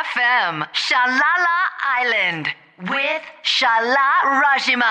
[0.00, 1.56] FM Shalala
[2.00, 2.46] Island
[2.78, 4.84] with Shala Rajima.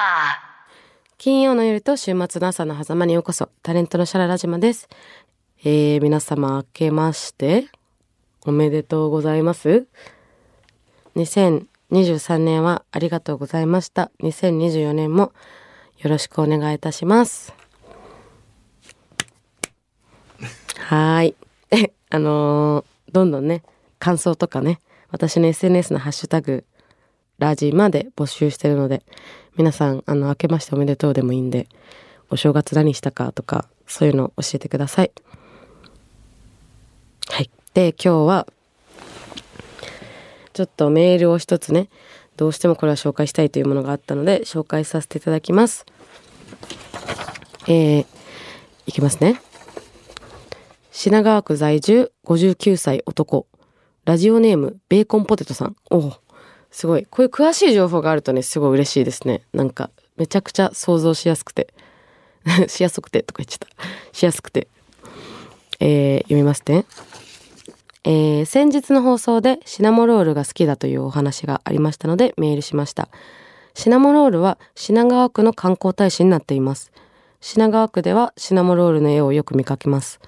[1.18, 4.88] 金曜の夜と週末の朝の狭間にようこそタレントのシャララジマです、
[5.64, 7.68] えー、皆様明けまして
[8.46, 9.88] おめでとうございます。
[11.16, 14.12] 2023年はありがとうございました。
[14.22, 15.34] 2024年も
[15.98, 17.54] よろしくお願いいたします。
[20.78, 21.36] はい。
[22.12, 23.64] あのーどんどんね
[23.98, 24.80] 感想とかね
[25.12, 26.66] 私の SNS のハッシュタグ
[27.40, 29.04] ラジまで募集してるので
[29.58, 31.68] 皆さんあの明けましておめでとうでもいいんで
[32.30, 35.12] お正月何したかとかそういうのを教えてください。
[37.30, 37.50] はい。
[37.74, 38.48] で今日は
[40.54, 41.90] ちょっとメールを一つね
[42.38, 45.86] どうしてもこれは紹介したいというものがあったので紹介させていただきます。
[47.68, 48.06] えー、
[48.86, 49.42] いきますね。
[50.92, 53.49] 品川区在住59歳男。
[54.10, 55.76] ラジオネームベーコンポテトさん。
[55.92, 56.14] おお
[56.72, 57.06] すごい。
[57.06, 59.44] こういう詳しい情報があるとねすごい嬉しいですね。
[59.54, 61.72] なんかめちゃくちゃ想像しやすくて。
[62.68, 64.18] しやすくてとか言っちゃった。
[64.18, 64.68] しやすくて。
[65.80, 66.86] えー、読みますね。
[68.04, 73.10] えー先日の放送でシナモロールが好きだというお話がありましたのでメールしました。
[73.76, 76.92] シナモロールは品川区の観光大使になっています。
[77.42, 80.20] 品川区ではシナモロールの絵をよく見かけます。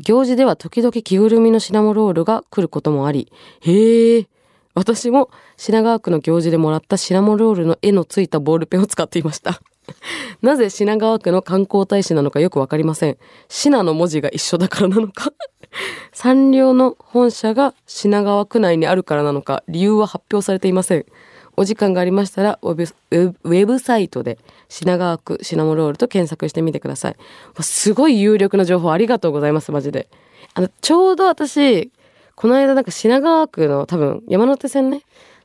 [0.00, 4.28] 行事では時々着ぐるみのシナモロールが来ることもありへえ
[4.74, 9.60] 私も品川区の行事でもらったシナモロールの絵のついたボールペンを使っていました。
[10.42, 13.18] なぜ品川区の観光大使なのかよくわかりません。
[13.48, 15.32] 品の文字が一緒だからなのか。
[16.12, 21.06] サンリオの本社が品川区内にあるからなのか理由は発表されていません。
[21.60, 24.38] お時間がありましたらウェブウェブサイトで
[24.70, 27.16] 品川区シナモロールと検索してみてください。
[27.60, 30.08] すごい有力な情報ありがとうございますマジで。
[30.54, 31.92] あのちょうど私
[32.34, 35.02] この間なんか品川区の多分山手線ね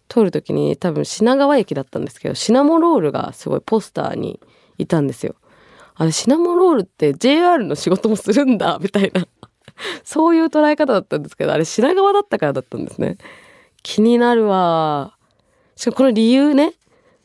[0.08, 4.40] 通る時に多分品川駅だったんですけどシナモロールがすごいポスターに
[4.78, 5.36] いたんですよ。
[5.96, 9.28] あれシナモロールって JR の仕事もするんだみたいな。
[10.06, 13.18] そういう捉え方だったんですけどあれ品川だったからだったんですね。
[13.84, 15.15] 気になるわ
[15.75, 16.74] しかもこの理由ね。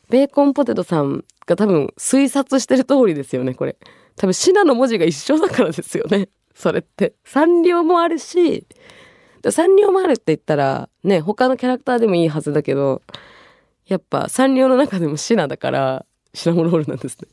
[0.09, 3.77] ベーコンポテトさんが多分推察してる通りですよねこれ。
[4.17, 7.13] 多分シナの文字が一緒だからですよねそれって。
[7.23, 8.67] サンリオもあるし
[9.41, 13.01] でサンリオもあるって言ったらね他のキャラクターでもいいはずだけど
[13.87, 17.27] やっぱサンリオの中でもシナだからシナモロールなんですね。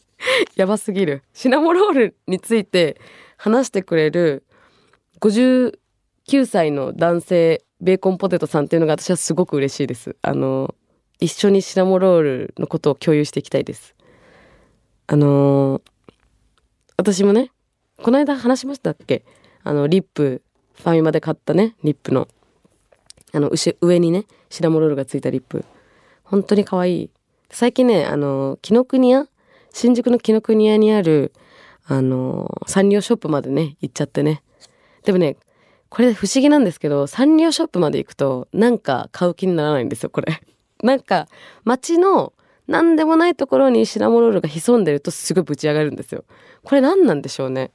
[0.56, 1.22] やばすぎる。
[1.32, 3.00] シナモロールについて
[3.36, 4.44] 話してくれる
[5.20, 5.72] 59
[6.46, 10.16] 歳の男性ベーコンポテトさんっていうのが私はすごく嬉しいです。
[10.22, 10.74] あの
[11.20, 13.94] 一緒にシナモロールのことを共有していきたいです。
[15.06, 15.82] あの
[16.96, 17.50] 私もね
[18.02, 19.22] この間話しましたっけ？
[19.62, 20.40] あのリップ
[20.72, 22.26] ファミマで買ったねリップの。
[23.34, 23.50] あの
[23.82, 25.66] 上にねシナモロールがついたリップ。
[26.22, 27.10] 本当に可愛い。
[27.50, 29.26] 最近ねあの紀ノ国屋
[29.74, 31.34] 新宿の紀ノ国屋にある
[31.86, 34.42] あのサンリオショップまでね行っちゃってね。
[35.02, 35.36] でもね
[35.94, 40.40] これ不思議なんですけどサンリオショップまで行くとなんか買う気にならないんですよこれ。
[40.82, 41.28] なんか
[41.62, 42.32] 街の
[42.66, 46.24] 何でもないところにシナモロールが潜んでるとすごいぶち上がるんですよ。
[46.64, 47.70] これ何なんでしょうね。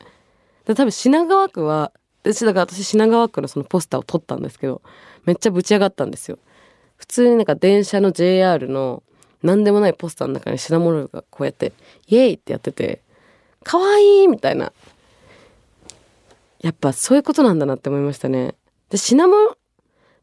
[0.66, 1.94] 多分品川区は
[2.24, 4.81] でだから私品川区のそのポスターを撮ったんですけど
[5.24, 6.40] めっちゃぶち上がったんですよ。
[6.97, 9.01] 普通になんか電車の JR の
[9.44, 11.72] 何でもないポスターの中にシナモロールがこうやって
[12.07, 13.01] イエイってやってて
[13.63, 14.74] 可愛いみたいな。
[16.61, 18.55] やっぱそういうことなんだなって思いましたね。
[18.89, 19.33] でシナモ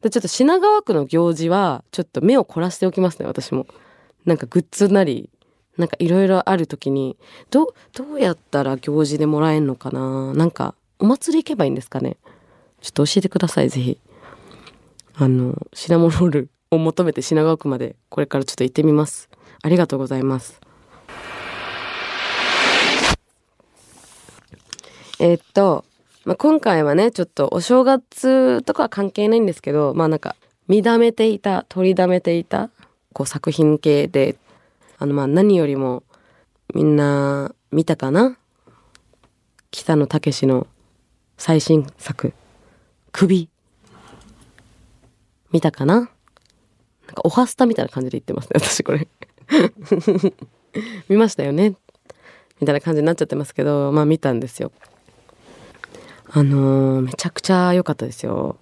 [0.03, 3.67] でちょっと品川区の行事はちょっと目を凝らしておきますね私も。
[4.25, 5.31] なんかグッズなり
[5.79, 7.17] なんかいろいろある時に
[7.51, 10.35] どどうやったら行事でもらえんのかな？
[10.35, 12.17] なんかお祭り行けばいいんですかね？
[12.81, 14.01] ちょっと教えてくださいぜひ。
[15.15, 19.31] あのシナモロールを求めて品川区までこれからちょっと行ってみます。
[19.63, 20.61] ありがとうございます。
[25.19, 25.85] えーっと、
[26.27, 30.35] まあ、今回はねちょっとお正月とかは関係ないんですけどまあなんか
[30.67, 32.69] 見だめていた取りだめていた
[33.13, 34.37] こう作品系で
[34.99, 36.03] あのまあ何よりも
[36.75, 38.37] みんな見たかな？
[39.71, 40.67] 北野武の
[41.39, 42.33] 最新作
[43.13, 43.49] 「首」
[45.53, 45.95] 見たかな？
[45.95, 46.11] なんか
[47.23, 49.07] おはスタみたいな感じで言ってますね私これ。
[51.09, 51.77] 見ましたよね？
[52.61, 54.73] みたいな感じになっちゃってますけどまあ見たんですよ。
[56.31, 58.57] あのーめちゃくちゃ良かったですよ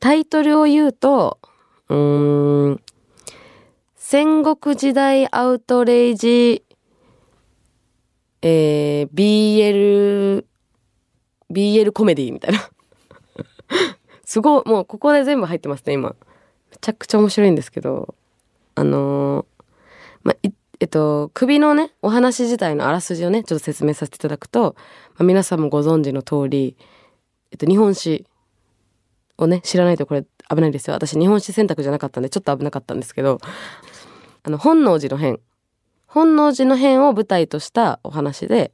[0.00, 1.38] タイトルを言うと
[1.88, 2.80] うん
[3.94, 6.62] 戦国時代アウトレイジ
[8.42, 10.44] えー、BL
[11.50, 12.70] BL コメディみたいな
[14.24, 16.10] すごい、もうここで全部入ってますね、今。
[16.70, 18.14] めちゃくちゃ面白いんですけど、
[18.74, 19.46] あのー
[20.24, 20.36] まあ、
[20.78, 24.76] えっと、首のね、お話自体のあらすじをね、ちょっと説明させていただくと、
[25.16, 26.76] まあ、皆さんもご存知の通り、
[27.50, 28.26] えっと、日本史
[29.38, 30.94] をね、知らないとこれ危ないですよ。
[30.94, 33.38] 私、日本史選択じゃなかったんで、ちょっと危なかったんですけど、
[34.42, 35.40] あの、本能寺の変。
[36.06, 38.72] 本能寺の変を舞台としたお話で、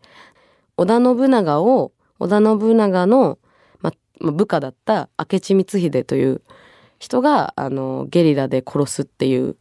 [0.77, 3.39] 織田信長を、織田信長の、
[3.81, 6.43] ま、部下だった明智光秀という
[6.99, 9.57] 人が、あの、ゲリラで殺すっていう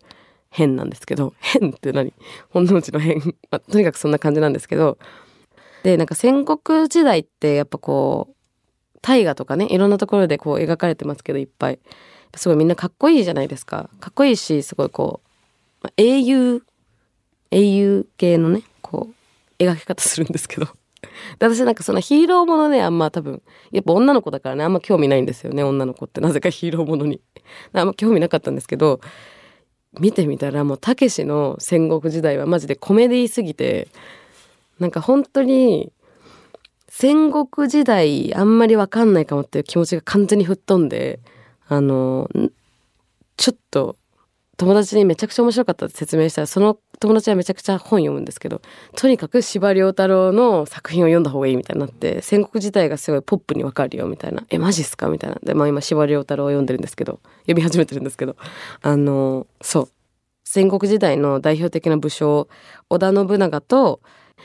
[0.52, 2.14] 変なんですけど、 変って何？
[2.50, 3.18] 本能寺の変。
[3.50, 4.98] まあ、とにかくそんな感じなんですけど、
[5.84, 8.36] で、なんか戦国時代ってやっぱこう、
[9.02, 11.80] 大河とかね、いろんなところでこう描かれてますけど、いっぱい。
[12.36, 13.90] すごいみんなかっこいいじゃないですか。
[14.00, 15.28] かっこいいし、すごいこう、
[15.84, 16.64] まあ、英雄、
[17.50, 19.10] 英雄系のね、こ
[19.60, 20.68] う、描き方するんですけど。
[21.40, 26.22] で私なんかそのヒーローものね、あんま多分、やっぱ女の子だからね、あんま興味ないんですよね、女の子って。
[26.22, 27.22] なぜかヒーローものに。
[27.74, 29.02] あんま興味なかったんですけど、
[30.00, 33.88] 見てみたらもうたけしの戦国時代はマジでコメディすぎて
[34.80, 35.92] なんか本当に
[36.88, 41.20] 戦国時代あんまりわかんないかもっていう気持ちが完全に吹っ飛んで
[41.68, 42.30] あの
[43.38, 43.98] ちょっと
[44.62, 48.62] 友達にめちゃくちゃ面白かったって説明したらその友達はめちゃくちゃ本読むんですけど
[48.96, 55.38] とにかく司馬太郎の作品を読んだ方がいいみたいになって戦国時代がすごいポップにわかるよみたいな「えマジっすか?」みたいな。
[55.42, 58.36] でまあ今司馬太郎を読んでるんですけど読み始めてるんですけど。
[58.84, 59.90] あのそう。
[60.44, 62.48] 戦国時代の代表的な武将
[62.90, 64.02] 織田信長と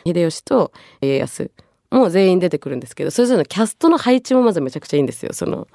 [0.07, 0.73] 秀吉と
[1.03, 1.51] 家康
[1.91, 5.33] も全員出てくるんですけどそれぞれのキャストの配置もまずめちゃくちゃいいんですよ。
[5.33, 5.69] その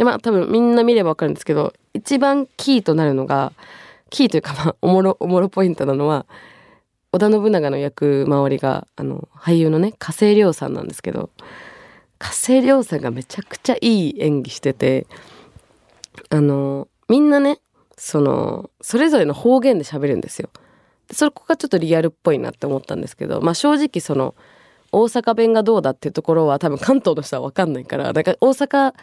[0.00, 3.52] でまあ多分みんな見ればわかるんですけど一番キーとなるのが
[4.08, 6.24] キーというかまあおもろおもろポイントなのは
[7.12, 11.28] 織田信長の役周りがあの俳優のね加瀬亮さんなんですけど
[12.18, 15.06] 加瀬亮さんがめちゃくちゃいい演技してて
[16.30, 17.58] あのみんなね
[17.98, 20.48] そのそれぞれの方言で喋るんですよ。
[21.12, 24.34] そこがちょっとリアルっぽいなって思ったんですけどまあ正直その
[24.92, 28.94] 大阪弁がどうだっていうところは多分関東の人は分かんないからだから大阪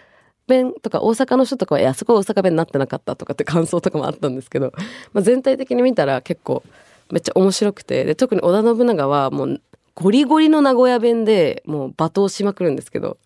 [0.48, 4.74] 弁とか大阪の人とかは「いやそこは大阪弁になってなかった」とかって感想とかもあったんですけど、
[5.14, 6.64] まあ、全体的に見たら結構
[7.12, 9.62] めっちゃ面白くてで特に織田信長はもう
[9.96, 13.18] ゴリゴリの名古屋弁でもう罵倒しまくるんですけど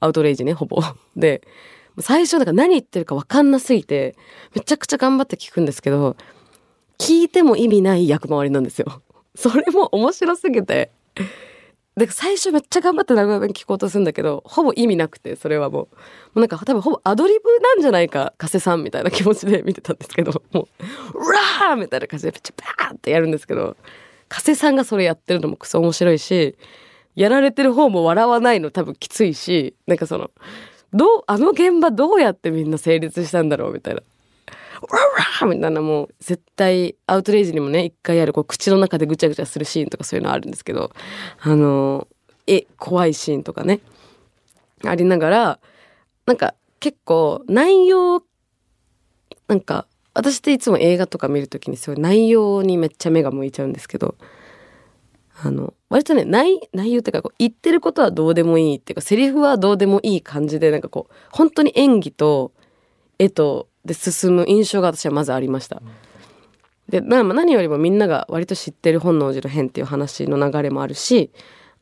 [0.00, 0.82] アウトレイジねほぼ。
[1.16, 1.42] で
[1.98, 4.16] 最初だから何言ってるか分かんなすぎて
[4.54, 6.16] めちゃくちゃ頑張って聞くんですけど
[6.98, 9.02] 聞いても意味ない役回りなんですよ。
[9.34, 10.90] それも面白すぎて
[11.96, 15.88] で最初めっちゃ頑張って名古屋弁聞こうとするんだけどほぼ意味なくてそれはもうも
[16.36, 20.66] うなんか多分ほぼアドリブなんじゃないか加瀬さんみたいな気持ちで見てたんですけどもう
[21.16, 23.76] 「うわー!」みたいな感じでめっちゃバーってやるんですけど
[24.28, 26.54] 加瀬さんがそれやってるのもクソ面白いし
[27.14, 30.30] やられてる方も笑わないの多分きついしなんかその
[30.92, 34.02] どうあの現場どうやってみんな成立したんだろうみたいな
[34.82, 34.98] わ
[35.40, 40.90] わみたいなもう絶対アウトレイジにもね一回あるこう口の中でぐちゃぐちゃするシーンとかそういうのあるんですけど
[41.40, 42.06] あの
[42.46, 43.80] え怖いシーンとかね
[44.84, 45.58] ありながら
[46.26, 48.22] なんか結構内容
[49.48, 54.16] なんか私っていつも映画とか見るときにすごい内容にめっちゃ目が向いちゃうんですけど
[55.42, 62.52] あの割とね内内容っていうかこう言ってることはどうでもいいっていうかセリフはどうでもいい感じでなんかこう本当に演技と
[63.18, 65.80] 絵とで進む印象が私はまずありました。
[66.88, 71.32] で何よりもみんなが割と知ってる本能寺の変っていう話の流れもあるし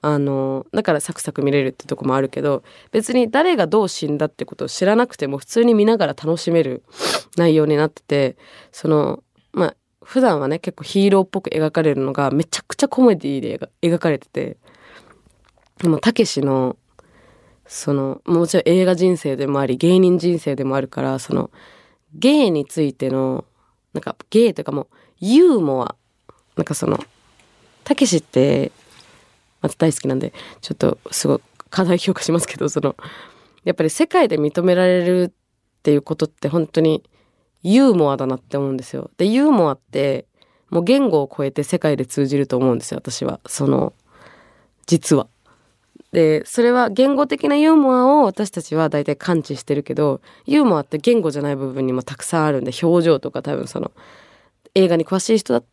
[0.01, 6.85] あのだからサクサク見れるってとこもあるけど別に誰がどう死んだってことを知らなくても普通に見ながら楽しめる
[7.37, 8.37] 内容になってて
[8.73, 14.57] そのまあ普段はね結構ヒーローっぽく描かれるのがめちゃくちゃコメディで描かれてて
[15.79, 16.77] でもたけしの
[17.67, 21.51] そのもちろん映画人生でもあり芸人人生でもあるからその
[22.15, 23.45] ゲイについての
[23.93, 24.87] なんかゲイというかもう
[25.21, 25.97] ユーモア
[26.57, 26.99] なんかその
[27.85, 28.73] たけしって
[29.61, 31.41] また大好きなんでちょっとすごい
[31.71, 32.97] 過大評価しますけどその
[33.65, 37.03] やっぱり世界で認められるっていうことって本当に
[37.63, 39.11] ユーモアだなって思うんですよ。
[39.17, 40.27] でユーモアって
[40.71, 43.93] もう言語を超えて世界で通じると思うんですよ私はその
[44.87, 45.29] 実は。
[46.15, 53.91] でそれは言語的なユーモアを私たちは大体感知してるけどユーモアって言語じゃない部分にもたくさんあるんで表情とか多分その
[54.77, 55.65] 映画に詳しい人だ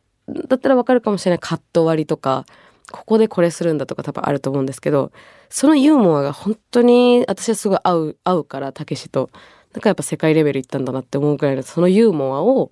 [0.55, 1.39] ったらわかるかもしれない。
[1.39, 2.45] カット割りとか
[2.91, 5.11] ここでこれするんだとか多分あると思うんですけど
[5.51, 9.29] そのユーモアが本当に私はすごい合う合うからたけしと
[9.73, 12.71] だかやっぱ世界レベルいったんだなって思うくらいのそのユーモアを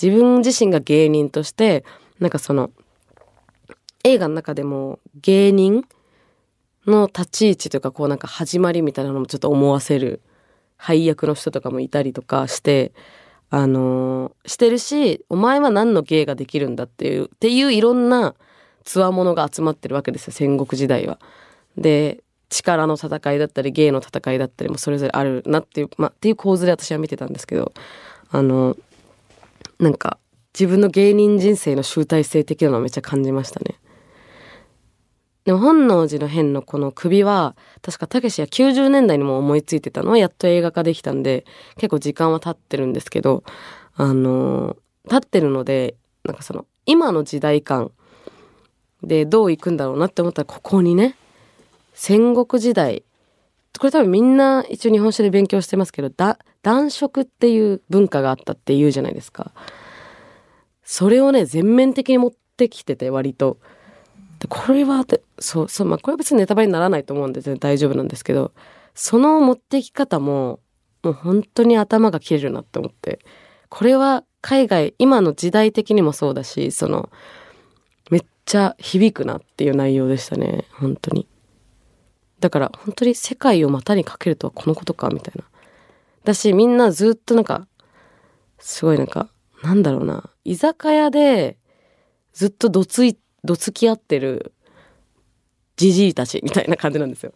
[0.00, 1.86] 自分自身が芸人として
[2.20, 2.70] なんかその
[4.04, 5.84] 映画の中でも芸人
[6.88, 10.20] の立ち位置というかこうなんか始まりみたいなのもちょっと思わせる
[10.76, 12.92] 配役の人とかもいたりとかして、
[13.50, 18.34] あのーしてるし、お前は何の芸ができるんだっていう、っていういろんな
[18.84, 21.18] つわものが集まってるわけですよ、戦国時代は。
[21.76, 27.72] で、力の戦いだったり、芸の戦いだったりもそれぞれあるなっていう、まあ、っていう構図で私は見てたんですけど、
[28.30, 28.76] あの、
[29.78, 30.18] なんか、
[30.58, 33.76] 自分の芸人人生の集大成的なのをめっちゃ感じましたね。
[35.48, 43.44] でも本能寺の変のこの首は確かたけしは90年代にも思いついてたのはやっと映画化できたんで結構時間は経ってるんですけど
[43.94, 44.76] あの
[45.08, 45.94] 経ってるので
[46.26, 47.92] なんかその今の時代感
[49.02, 51.16] でどういくんだろうなって思ったらここにね
[51.94, 53.02] 戦国時代
[53.78, 59.54] これ多分みんな一応日本史で勉強してますけどだ男色っていう文化があったって言うじゃないですか。
[60.84, 63.56] それをね全面的に持ってきてて割と。
[64.38, 68.52] でこれはでそうそうまあこれは別にネタバレにならないと思うんで全然大丈夫なんですけど
[68.94, 70.60] その持ってき方も
[71.02, 73.20] もう本当に頭が切れるなって思って
[73.68, 77.10] これは海外今の時代的にもそうだしその
[78.10, 81.26] めっちゃ響くなっていう内容でしたね本当に。
[82.40, 85.44] だから本当に世界を股にかけるとはこのことかみたいな。
[86.24, 87.66] だしみんなずっとなんか
[88.58, 89.28] すごいなんか
[89.62, 91.58] なんだろうな居酒屋で
[92.32, 93.18] ずっとどつい
[93.48, 94.52] どつき合ってる
[95.76, 97.32] じじいたちみたいな感じなんですよ。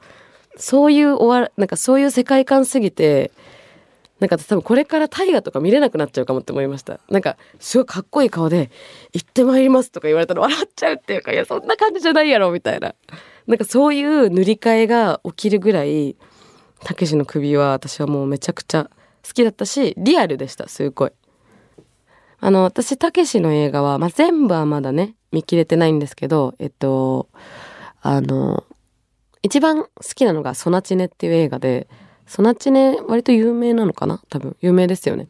[0.59, 3.33] そういう終わなんかそういう世界観すぎて
[4.21, 7.01] なんか多分これから大河とか見れなくなっちゃうかもって思いました。
[7.09, 8.71] なんかすごいかっこいい顔で
[9.15, 12.95] 「行ってまいります」とか言われたら笑っちゃうっていうかいやそんな感じじゃないやろみたいな
[13.47, 16.15] なんかそういう塗り替えが起きるぐらい
[16.85, 18.91] たけしの首は私はもうめちゃくちゃ
[19.27, 21.13] 好きだったしリアルでしたすごい。
[22.45, 27.29] あの私たけしの映画は、まあ、全部はまだね見切れてないんですけどえっと
[28.01, 28.65] あの
[29.43, 31.89] 一番好きなのが「ソナチネ」っていう映画で
[32.27, 34.23] ソナチネ割と有名なのかな？
[34.29, 35.29] 多分有名ですよね。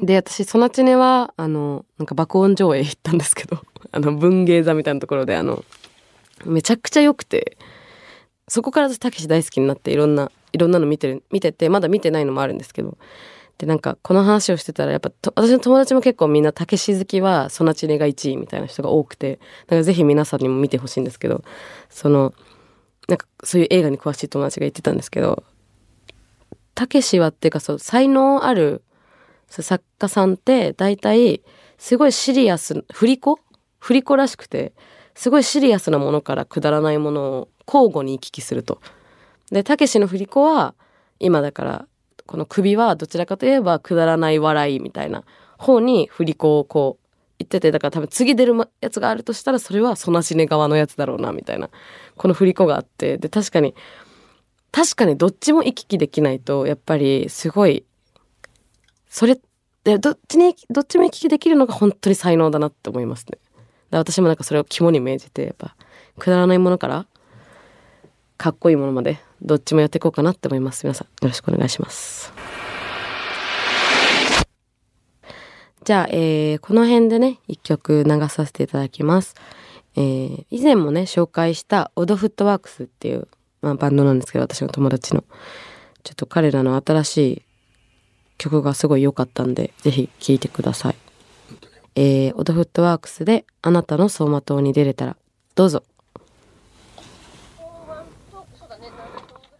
[0.00, 3.58] で私ソナチネはあのなんか爆音上映行ったんですけど
[3.92, 5.62] あの文芸座みたいなところであの
[6.44, 7.58] めちゃくちゃ良くて
[8.48, 12.96] そこから私たけし大好きになっていろんないろんなの見てる見ててまだ見てないのもあるんですけど
[13.60, 21.44] でなんかこの話をしてたらやっぱ私の友達も結構みんなたけし好きはソナチネが1位みたいな人が多くてだからぜひ皆さんにも見てほしいんですけど
[21.90, 22.32] その
[23.06, 25.44] なんかそういう映画に詳しい友達が言ってたんですけど
[26.74, 28.82] たけしはっていうかそう才能ある
[29.48, 31.42] 作家さんって大体
[31.76, 33.38] すごいシリアス振り子？
[33.78, 34.72] 振り子らしくて
[35.14, 38.80] すごいシリアスなものからくだらないものを交互に行き来すると。
[39.50, 40.74] でたけしの振り子は
[41.18, 41.86] 今だから
[42.30, 45.24] この首はどちらかといえばくだらない笑いみたいな
[45.58, 47.06] 方に振り子をこう
[47.40, 51.70] 言っててだから多分次出るやつがあるとしたらそれはソナシネ側のやつだろうなみたいな
[52.16, 53.74] この振り子があってで確かに
[54.70, 57.84] 確かにどっちも行き来できないとやっぱりすごい
[59.08, 59.36] それ
[59.82, 63.38] でどっちにどっちも行き来できるのが本当に才能だなって思いますね。
[63.90, 65.74] 私もなんかそれを肝に銘じてやっぱ
[66.16, 67.06] くだらないものから
[68.36, 70.84] かっこいいものまでどっちもやっていこうかなって思います。
[70.84, 72.32] 皆さんよろしくお願いします。
[75.84, 79.34] じゃあ、えー、この辺でね一曲流させていただきます、
[79.96, 83.26] えー、以前もね紹介したオドフットワークスっていう、
[83.62, 85.24] まあ、バンドなんですけど私の友達の。
[86.02, 87.42] ちょっと彼らの新しい
[88.38, 90.96] 曲がすごい良かったんでぜひ聴いてください。
[91.94, 95.16] えー、オドフットワークスであなたの走馬灯に出れたら
[95.54, 95.82] どうぞ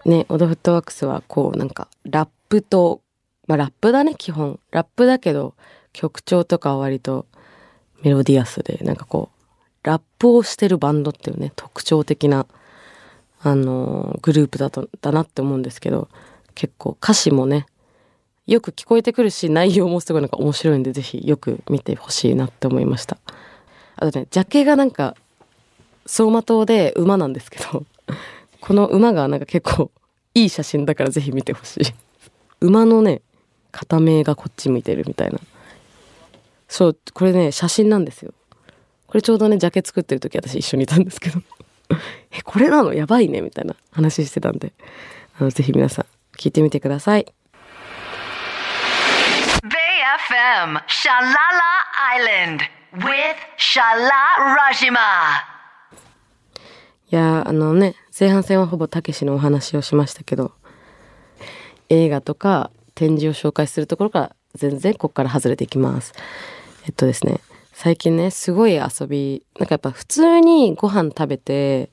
[0.05, 3.01] ねオドフットワークスはこうなんかラップと
[3.47, 4.59] まあラップだね基本。
[4.71, 5.55] ラップだけど
[5.93, 7.27] 曲調とかは割と
[8.03, 9.31] メロディアスでなんかこ
[9.83, 12.47] うラップをしてるバンドっていうね特徴的な
[13.43, 16.09] あのーグループだとだなって思うんですけど
[16.55, 17.67] 結構歌詞もね
[18.47, 23.19] よく聞こえてくるし内容もすごいなんか面白いんでぜひよく見てほしいなって思いました。
[23.97, 25.15] あとねジャケがなんか
[26.07, 27.85] 走馬灯で馬なんですけど
[28.61, 29.91] この馬がなんか結構
[30.35, 31.81] いい写真だからぜひ見てほしい。
[32.61, 33.23] 馬のね
[33.73, 35.39] 片目がこっち向いてるみたいな。
[36.69, 38.33] そうこれね写真なんですよ。
[39.07, 41.41] これちょうどねジャケ作ってる時私一緒にいたんですけど。
[42.31, 42.95] えこれなの？
[42.95, 44.73] やばいねみたいな話してたんで。
[45.39, 47.27] あのぜひ皆さん聞いてみてください。
[49.63, 51.61] BFM Shalala
[52.17, 52.61] Island
[52.95, 55.60] with Shala Rajima.
[57.13, 60.53] いやあのね前半戦はほぼたけしのお話をしましたけど
[61.89, 66.13] 映画とか展示を紹介するところから全然ここから外れていきます。
[66.87, 67.41] えっとですね
[67.73, 71.91] 最近ねすごい遊びなんかやっぱ普通にご飯食べて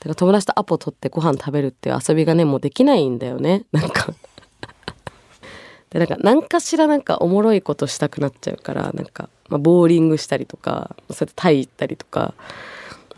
[0.00, 3.64] だから友達とアポ取ってご飯食べるっていう遊びがねもうできないんだよね。
[3.72, 4.12] なんか。
[5.90, 12.34] でなんか何かしらなんかおもろいことしたくなっちゃうからなんか、まあ、ボーリングしたりとかそうやってタイ行ったりとか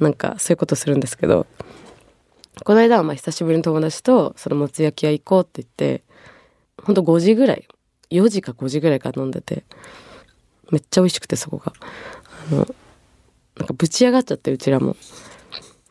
[0.01, 1.47] なんかそういうことするんですけど
[2.65, 6.05] この間はまあ久しぶりに友達とそのもつ焼き屋行こうって言って
[6.83, 7.67] ほんと5時ぐらい
[8.11, 9.65] 4時か5時ぐらいから飲んでて
[10.71, 11.73] めっちゃ美味しくてそこが。
[12.51, 12.67] あの
[13.57, 14.97] なんかぶち上がっちゃってうちらも。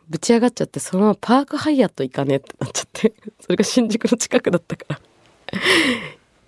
[0.09, 4.99] ぶち上がっちゃってそのままパークハイアット行かねってなっちゃってそれが新宿の近くだったから。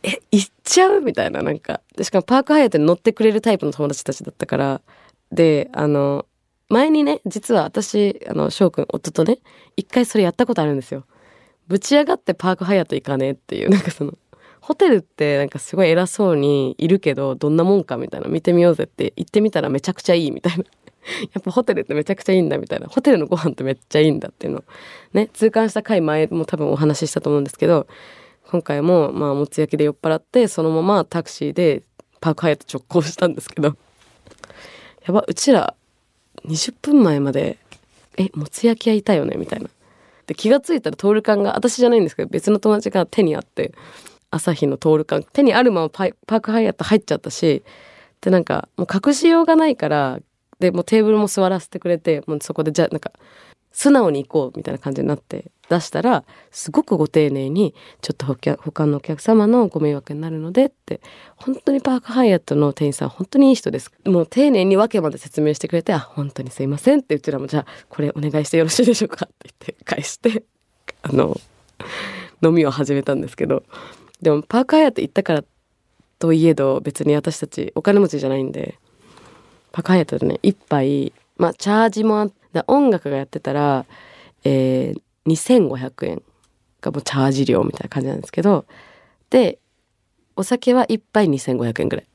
[0.03, 1.81] え行っちゃうみたいななんか。
[1.95, 4.81] でしかもパークハイアットに乗ってくれるタイプの友達たちだったから。
[5.31, 6.25] であの
[6.69, 9.39] 前にね実は私あの翔くん夫とね
[9.75, 11.03] 一回それやったことあるんですよ。
[11.67, 14.13] ぶち上がってパークハイアット行かねっていうなんかその
[14.61, 20.63] ホテルってなんかすごい偉そうにいるけどどんなもんかみたいな見てみようぜって行ってみたらめちゃくちゃいいみたいな。
[21.33, 22.87] やっぱホテルってめちゃくちゃいいんだみたいな。
[22.87, 24.63] ホテルのご飯ってめっちゃいいんだっていうの。
[25.13, 27.87] ね痛感した回前も多分お話ししたと思うんですけど
[28.47, 31.83] 今回もまあもつ焼きで酔っ払ってそのままタクシーで
[32.19, 33.75] パークハイアット直行したんですけど。
[35.07, 35.75] やばうちら
[36.45, 37.57] 20分前まで
[38.17, 39.37] えもつ焼き屋いたよね？
[39.37, 39.69] みたいな。
[40.27, 43.73] で気が付いたらトール缶が私じゃないんですけど別の友達が手にあって
[44.29, 47.63] 朝日のトール缶手にあるままパークハイアット入っちゃったし
[48.21, 50.19] でなんかもう隠しようがないから
[50.59, 53.11] でもうテーブルも座らせてくれてもうそこでじゃあなんか
[53.79, 60.99] 素直に行こうみたいな感じになって出したらすごくご丁寧にちょっと他のお客様のご迷惑になるのでって
[61.37, 63.89] 本当にパークハイアットの店員さん本当にいい人です。
[64.03, 70.43] もう丁寧に訳まで説明してくれてあ本当にすいませんってうちらもじゃあこれお願いしてよろしいでしょうかって言って返して
[71.01, 71.39] あの
[72.43, 73.63] 飲みを始めたんですけど。
[74.21, 75.43] でもパークハイアット行ったから
[76.17, 78.77] といえど別に私たちお金持ちじゃないんで
[79.71, 83.85] パークハイアットでね一杯まあチャージもあって音楽がやってたら、
[84.43, 86.21] えー、2500円
[86.81, 88.65] がもうチャージ料みたいな感じなんですけど
[89.29, 89.57] で
[90.35, 92.05] お酒は1杯2500円ぐらい。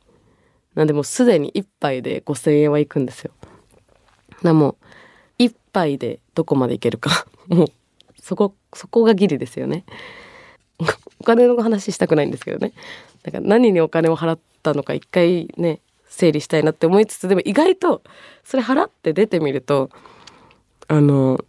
[0.74, 3.32] なんでもうすでに1杯で5000円はいくんですよ。
[4.42, 4.76] なも
[5.38, 7.26] う1杯でどこまでいけるか。
[7.48, 7.68] もう
[8.18, 9.84] そこそこがギリですよね。
[11.20, 12.72] お金の話したくないんですけどね。
[13.22, 18.02] だから何にお金を払ったのか一回ね整理したいなって思いつつでも意外と
[18.44, 19.90] それ払って出てみると
[20.88, 21.44] あの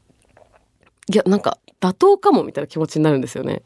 [1.11, 3.61] いやなんか妥当かもみたいな気持ちになるんですよね。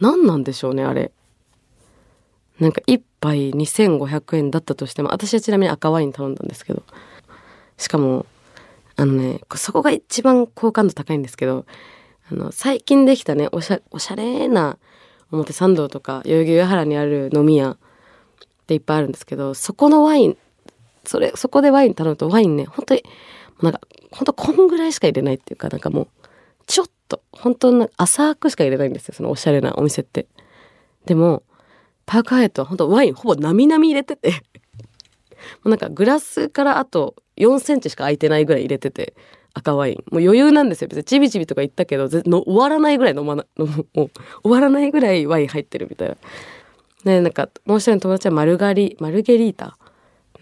[0.00, 1.12] 何なんでしょうねあれ。
[2.60, 6.82] なんか1杯2500円だったとしても私はちなみに赤ワイン頼んだんですけど。
[7.82, 8.26] しかも
[8.96, 11.66] あのねそこが一番好感度高いんですけど
[12.30, 14.78] あの最近できたねおしゃおしゃれな
[15.32, 17.76] 表参道とか代々木上原にある飲み屋
[18.72, 20.36] ていっぱいあるんですけどそこのワイン
[21.04, 23.02] それそこでワイン頼むとワインね本当に
[23.60, 23.80] なんか
[24.10, 26.08] 本当こんぐらいしか入れないっていうかなんかもう
[26.66, 30.26] ちょっと本当に浅くしか入れないんですよそのおしゃれなお店って。
[31.06, 31.42] でも
[32.06, 34.36] パークハイアットは本当ワインほぼなみなみ入れてても
[35.64, 39.14] う なんかグラスからあと4センチしか空いてないぐらい入れてて
[39.54, 39.94] 赤ワイン。
[40.10, 41.04] もう余裕なんですよ別に。
[41.04, 44.10] ちびちびとか言ったけどの終わらないぐらい飲まなもう終
[44.44, 46.16] わらないぐらいワイン入ってるみたいな。
[47.04, 49.76] でなんかもう一人の友達はマルガリマルゲリータ。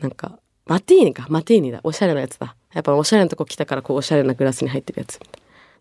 [0.00, 1.26] なんかマティーニか。
[1.28, 1.80] マティーニだ。
[1.82, 2.56] おしゃれなやつだ。
[2.72, 5.20] やっぱおしゃれなとこ来たからこうおしゃれなグラスに入ってるやつ。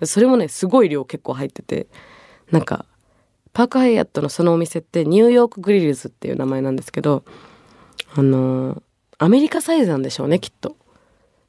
[0.08, 1.88] それもねすごい量結構入ってて。
[2.52, 2.86] なんか
[3.54, 7.24] パークハイアットのそのお店ってニューヨークグリルズっていう名前なんですけど
[8.15, 8.82] あのー、
[9.20, 10.76] アメリカサイズなんでしょうねきっと。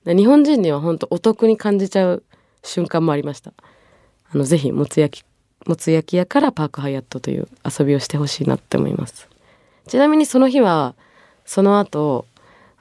[0.05, 2.25] 日本人には本当お得に感じちゃう
[2.63, 3.53] 瞬間もありました。
[4.33, 5.25] あのぜひもつ焼き
[5.67, 9.29] もつ焼き屋からパークハイアットという遊びをしてほしいなって思います。
[9.87, 10.95] ちなみにその日は
[11.45, 12.27] その後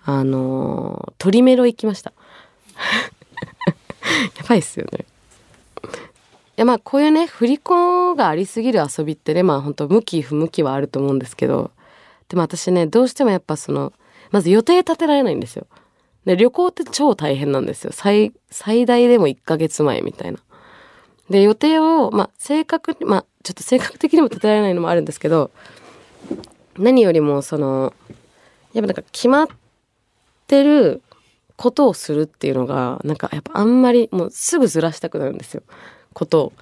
[0.05, 2.13] あのトリメロ行きました。
[4.37, 5.05] やばいっすよね。
[5.83, 5.87] い
[6.57, 11.71] やまあこういうね振り子がありすぎる遊びってねまあ本当向き不向きはあると思うんですけど。
[12.29, 13.91] でも私ねどうしてもやっぱその
[14.31, 15.67] まず予定立てられないんですよ。
[16.25, 17.91] で旅行って超大変なんですよ。
[17.91, 20.39] 最最大でも1ヶ月前みたいな。
[21.29, 25.51] で予定をまあ正確にまちょっと正確的にも立てられないのもあるんですけど
[26.77, 27.93] 何よりもその
[28.73, 29.47] やっぱなんか決まっ
[30.47, 31.01] てる
[31.55, 35.63] ことをするっていうのがなんかやっぱあんまりもうすぐずらしたくなるんですよ
[36.13, 36.53] ことを。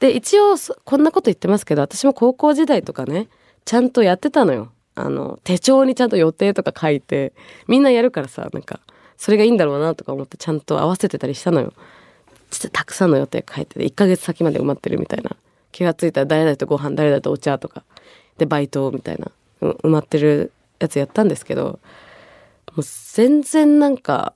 [0.00, 3.28] で一応こんなこと言ってますけど私も高校時代とかね
[3.64, 4.70] ちゃんとやってたのよ。
[4.96, 7.32] あの手帳にちゃんと予定とか書いて
[7.66, 8.78] みんなやるからさなんか
[9.16, 11.72] それがいいんだろうなとか思ってちゃんと合わせてたりしたのよ。
[12.54, 15.36] ちょっとたくさんの予定書いてて1ヶ月先まで埋まってるみたいな
[15.72, 17.84] 気がついたら誰々とご飯誰々とお茶とか
[18.38, 21.78] でバイトみたいな埋まってるやつやったんですけど
[22.74, 24.34] もう全然なんか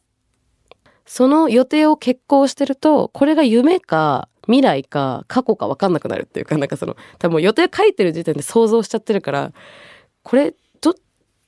[1.08, 9.52] その予定を決行してると、これが夢か未来か過去か分かんなくなるっていうか、なんかその、多分予定書いてる時点で想像しちゃってるから、
[10.22, 10.94] これ、ど、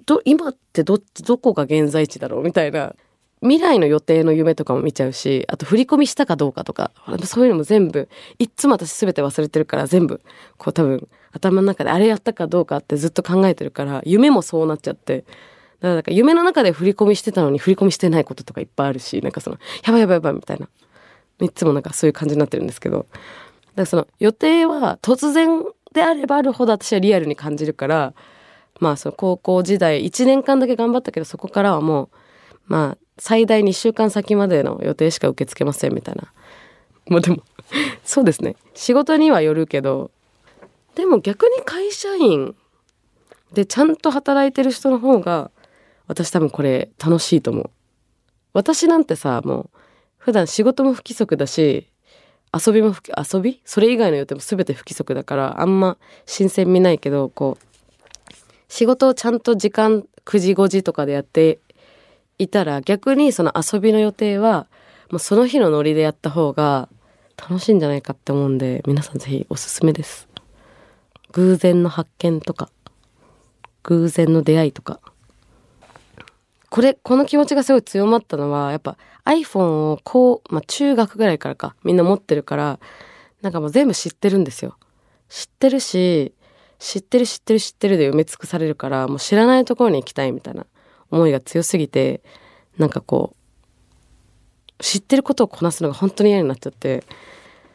[0.06, 2.94] ど、今ってど、どこが現在地だろうみたいな。
[3.42, 6.90] 未来の予定の夢とかも見ちゃうし、あと振り込みしたかどうかとか、
[7.24, 10.20] そういうのも全部、いっつも私全て忘れてるから全部、
[10.59, 15.29] こう多分頭の中であれやったかどうかってずっと考えてるから、夢もそうなっちゃって、だか
[15.88, 20.68] らなんか夢の中で振り込みしてたのに振り込みしてないこととかいっぱいあるし、なんかその、やばいやばいやばいみたいな。
[21.40, 22.98] いつもなんかそういう感じになってるんですけど。
[22.98, 23.09] だか
[23.76, 28.14] らその予定は突然であればあるほど私はリアルに感じるから、
[28.81, 32.09] まあその高校時代1年間だけ頑張ったけどそこからはもう、
[32.66, 36.33] まあ最大2週間先までの予定しか受け付けませんみたいな。
[37.06, 37.42] まあでも、
[38.02, 38.56] そうですね。
[38.74, 40.11] 仕事にはよるけど、
[40.94, 42.56] でも逆に会社員
[43.52, 45.50] でちゃんと働いてる人の方が
[46.06, 47.70] 私多分これ楽しいと思う。
[48.54, 49.70] 私なんてさ、もう
[50.16, 51.88] 普段仕事も不規則だし、
[52.52, 53.61] 遊びも遊び？
[53.64, 58.35] それ以外の予定も全て不規則だからあんま新鮮味ないけど、こう、
[58.68, 61.59] 仕事をちゃんと時間9時5時とかでやって
[62.42, 64.66] いたら逆にその遊びの予定は
[65.11, 66.88] もうその日のノリでやった方が
[67.37, 70.29] 楽しいんじゃないかって思うんで皆さんぜひおすすめです。
[71.33, 72.70] 偶然の発見とか
[73.85, 75.00] 偶然の出会いとか
[76.70, 82.79] これ、この気持ちがすごい強まったのは、やっぱ iPhone をこう、まあ中学ぐらいからか、みんな持ってるから、
[83.42, 84.76] なんかもう全部知ってるんですよ。
[85.29, 86.33] 知ってるし、
[86.79, 90.64] 知ってる知ってる知ってるで埋め尽くされるから、もう知らないところに行きたいみたいな
[91.11, 92.23] 思いが強すぎて、
[92.79, 93.35] なんかこ
[94.79, 97.05] う、知ってることをこなすのが本当に嫌になっちゃって、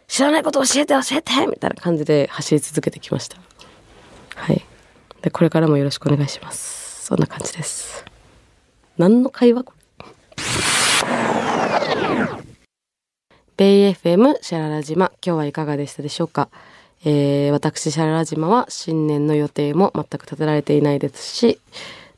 [0.07, 3.37] 知らないこと教えて教えてみたいな感じで走り続けてきました。
[4.35, 4.65] はい。
[5.21, 7.05] で、これからもよろしくお願いします。
[7.05, 8.05] そんな感じです。
[8.97, 9.85] 何の会話これ？
[13.57, 16.49] ベイ FM シャララ島今日はいかがでしたでしょうか、
[17.05, 21.59] えー、私シャララ島は新年の予定も全く立てられていないですし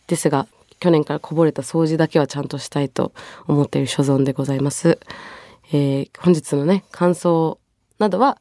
[0.07, 0.47] ですが
[0.79, 3.13] 去年からこぼれた掃除だけはちゃんとしたいと
[3.47, 4.99] 思っている所存でございます、
[5.71, 7.59] えー、本日のね感想
[7.99, 8.39] などは、